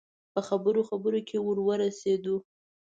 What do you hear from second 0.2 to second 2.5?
په خبرو خبرو کې ور ورسېدو.